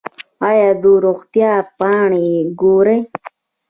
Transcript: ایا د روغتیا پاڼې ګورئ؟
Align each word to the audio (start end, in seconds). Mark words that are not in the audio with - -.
ایا 0.49 0.69
د 0.81 0.85
روغتیا 1.05 1.51
پاڼې 1.77 2.27
ګورئ؟ 2.59 2.99